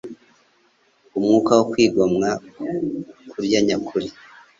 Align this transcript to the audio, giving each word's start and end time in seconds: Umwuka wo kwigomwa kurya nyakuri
Umwuka 1.17 1.51
wo 1.57 1.63
kwigomwa 1.71 2.29
kurya 3.29 3.59
nyakuri 3.67 4.07